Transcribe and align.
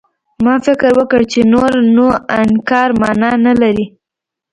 ما 0.43 0.55
فکر 0.65 0.91
وکړ 0.99 1.21
چې 1.31 1.39
نور 1.53 1.71
نو 1.95 2.07
انکار 2.41 2.89
مانا 3.01 3.31
نه 3.45 3.53
لري. 3.61 3.85